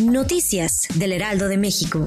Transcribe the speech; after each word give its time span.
Noticias 0.00 0.88
del 0.94 1.12
Heraldo 1.12 1.48
de 1.48 1.56
México. 1.56 2.04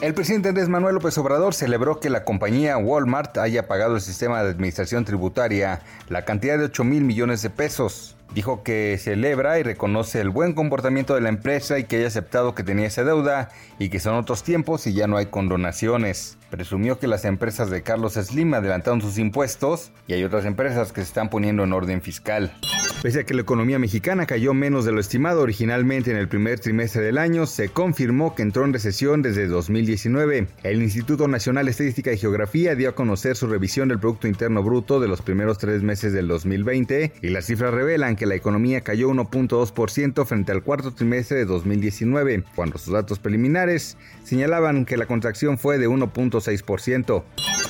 El 0.00 0.14
presidente 0.14 0.48
Andrés 0.48 0.68
Manuel 0.68 0.96
López 0.96 1.16
Obrador 1.18 1.54
celebró 1.54 2.00
que 2.00 2.10
la 2.10 2.24
compañía 2.24 2.76
Walmart 2.76 3.38
haya 3.38 3.68
pagado 3.68 3.94
al 3.94 4.00
sistema 4.00 4.42
de 4.42 4.50
administración 4.50 5.04
tributaria 5.04 5.80
la 6.08 6.24
cantidad 6.24 6.58
de 6.58 6.64
8 6.64 6.82
mil 6.82 7.04
millones 7.04 7.40
de 7.42 7.50
pesos. 7.50 8.16
Dijo 8.34 8.62
que 8.62 8.98
celebra 8.98 9.58
y 9.58 9.62
reconoce 9.62 10.20
el 10.20 10.30
buen 10.30 10.54
comportamiento 10.54 11.14
de 11.14 11.20
la 11.20 11.28
empresa 11.28 11.78
y 11.78 11.84
que 11.84 11.98
haya 11.98 12.08
aceptado 12.08 12.54
que 12.54 12.64
tenía 12.64 12.86
esa 12.86 13.04
deuda 13.04 13.50
y 13.78 13.90
que 13.90 14.00
son 14.00 14.14
otros 14.16 14.42
tiempos 14.42 14.86
y 14.86 14.94
ya 14.94 15.06
no 15.06 15.18
hay 15.18 15.26
condonaciones. 15.26 16.36
Presumió 16.50 16.98
que 16.98 17.06
las 17.06 17.24
empresas 17.24 17.70
de 17.70 17.82
Carlos 17.82 18.14
Slim 18.14 18.54
adelantaron 18.54 19.02
sus 19.02 19.18
impuestos 19.18 19.92
y 20.08 20.14
hay 20.14 20.24
otras 20.24 20.46
empresas 20.46 20.92
que 20.92 21.02
se 21.02 21.08
están 21.08 21.30
poniendo 21.30 21.62
en 21.62 21.72
orden 21.72 22.02
fiscal. 22.02 22.52
Pese 23.02 23.18
a 23.18 23.24
que 23.24 23.34
la 23.34 23.42
economía 23.42 23.80
mexicana 23.80 24.26
cayó 24.26 24.54
menos 24.54 24.84
de 24.84 24.92
lo 24.92 25.00
estimado 25.00 25.42
originalmente 25.42 26.12
en 26.12 26.16
el 26.16 26.28
primer 26.28 26.60
trimestre 26.60 27.02
del 27.02 27.18
año, 27.18 27.46
se 27.46 27.68
confirmó 27.68 28.36
que 28.36 28.42
entró 28.42 28.64
en 28.64 28.72
recesión 28.72 29.22
desde 29.22 29.48
2019. 29.48 30.46
El 30.62 30.80
Instituto 30.80 31.26
Nacional 31.26 31.64
de 31.64 31.72
Estadística 31.72 32.12
y 32.12 32.16
Geografía 32.16 32.76
dio 32.76 32.88
a 32.88 32.94
conocer 32.94 33.34
su 33.34 33.48
revisión 33.48 33.88
del 33.88 33.98
Producto 33.98 34.28
Interno 34.28 34.62
Bruto 34.62 35.00
de 35.00 35.08
los 35.08 35.20
primeros 35.20 35.58
tres 35.58 35.82
meses 35.82 36.12
del 36.12 36.28
2020 36.28 37.14
y 37.20 37.28
las 37.30 37.46
cifras 37.46 37.74
revelan 37.74 38.14
que 38.14 38.26
la 38.26 38.36
economía 38.36 38.82
cayó 38.82 39.10
1.2% 39.10 40.24
frente 40.24 40.52
al 40.52 40.62
cuarto 40.62 40.94
trimestre 40.94 41.38
de 41.38 41.44
2019, 41.44 42.44
cuando 42.54 42.78
sus 42.78 42.92
datos 42.92 43.18
preliminares 43.18 43.96
señalaban 44.22 44.84
que 44.84 44.96
la 44.96 45.06
contracción 45.06 45.58
fue 45.58 45.78
de 45.78 45.88
1.6%. 45.88 47.24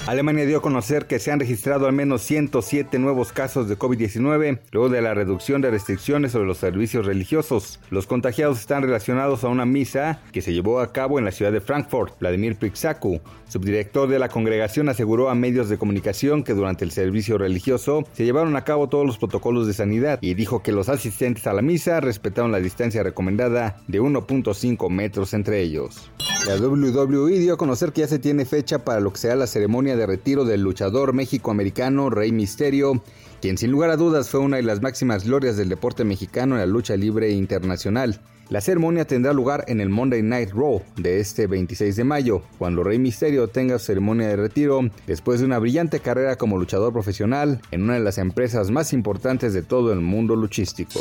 Alemania 0.06 0.44
dio 0.44 0.58
a 0.58 0.62
conocer 0.62 1.06
que 1.06 1.20
se 1.20 1.30
han 1.30 1.38
registrado 1.38 1.86
al 1.86 1.92
menos 1.92 2.22
107 2.22 2.98
nuevos 2.98 3.32
casos 3.32 3.68
de 3.68 3.78
COVID-19 3.78 4.58
luego 4.72 4.88
de 4.88 5.00
la 5.00 5.14
reducción 5.22 5.62
de 5.62 5.70
restricciones 5.70 6.32
sobre 6.32 6.46
los 6.46 6.58
servicios 6.58 7.06
religiosos. 7.06 7.80
Los 7.90 8.06
contagiados 8.06 8.60
están 8.60 8.82
relacionados 8.82 9.44
a 9.44 9.48
una 9.48 9.64
misa 9.64 10.20
que 10.32 10.42
se 10.42 10.52
llevó 10.52 10.80
a 10.80 10.92
cabo 10.92 11.18
en 11.18 11.24
la 11.24 11.30
ciudad 11.30 11.52
de 11.52 11.60
Frankfurt. 11.60 12.18
Vladimir 12.18 12.56
Prixaku, 12.56 13.20
subdirector 13.48 14.08
de 14.08 14.18
la 14.18 14.28
congregación, 14.28 14.88
aseguró 14.88 15.30
a 15.30 15.34
medios 15.34 15.68
de 15.68 15.78
comunicación 15.78 16.42
que 16.42 16.54
durante 16.54 16.84
el 16.84 16.90
servicio 16.90 17.38
religioso 17.38 18.04
se 18.12 18.24
llevaron 18.24 18.56
a 18.56 18.64
cabo 18.64 18.88
todos 18.88 19.06
los 19.06 19.18
protocolos 19.18 19.66
de 19.66 19.74
sanidad 19.74 20.18
y 20.20 20.34
dijo 20.34 20.62
que 20.62 20.72
los 20.72 20.88
asistentes 20.88 21.46
a 21.46 21.52
la 21.52 21.62
misa 21.62 22.00
respetaron 22.00 22.52
la 22.52 22.58
distancia 22.58 23.02
recomendada 23.02 23.76
de 23.86 24.00
1.5 24.00 24.90
metros 24.90 25.34
entre 25.34 25.60
ellos. 25.60 26.10
La 26.46 26.56
WWE 26.56 27.38
dio 27.38 27.54
a 27.54 27.56
conocer 27.56 27.92
que 27.92 28.00
ya 28.00 28.08
se 28.08 28.18
tiene 28.18 28.44
fecha 28.44 28.84
para 28.84 28.98
lo 28.98 29.12
que 29.12 29.20
será 29.20 29.36
la 29.36 29.46
ceremonia 29.46 29.96
de 29.96 30.06
retiro 30.06 30.44
del 30.44 30.60
luchador 30.60 31.12
méxico-americano 31.12 32.10
Rey 32.10 32.32
Misterio, 32.32 33.00
quien 33.40 33.56
sin 33.56 33.70
lugar 33.70 33.90
a 33.90 33.96
dudas 33.96 34.28
fue 34.28 34.40
una 34.40 34.56
de 34.56 34.64
las 34.64 34.82
máximas 34.82 35.24
glorias 35.24 35.56
del 35.56 35.68
deporte 35.68 36.02
mexicano 36.04 36.56
en 36.56 36.60
la 36.60 36.66
lucha 36.66 36.96
libre 36.96 37.30
internacional. 37.30 38.20
La 38.48 38.60
ceremonia 38.60 39.06
tendrá 39.06 39.32
lugar 39.32 39.64
en 39.68 39.80
el 39.80 39.88
Monday 39.88 40.22
Night 40.22 40.50
Raw 40.50 40.82
de 40.96 41.20
este 41.20 41.46
26 41.46 41.94
de 41.94 42.04
mayo, 42.04 42.42
cuando 42.58 42.82
Rey 42.82 42.98
Misterio 42.98 43.46
tenga 43.46 43.78
su 43.78 43.86
ceremonia 43.86 44.26
de 44.26 44.36
retiro 44.36 44.80
después 45.06 45.38
de 45.38 45.46
una 45.46 45.60
brillante 45.60 46.00
carrera 46.00 46.36
como 46.36 46.58
luchador 46.58 46.92
profesional 46.92 47.62
en 47.70 47.84
una 47.84 47.94
de 47.94 48.00
las 48.00 48.18
empresas 48.18 48.70
más 48.72 48.92
importantes 48.92 49.54
de 49.54 49.62
todo 49.62 49.92
el 49.92 50.00
mundo 50.00 50.34
luchístico. 50.34 51.00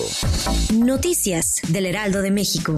Noticias 0.76 1.62
del 1.68 1.88
Heraldo 1.88 2.22
de 2.22 2.30
México. 2.30 2.78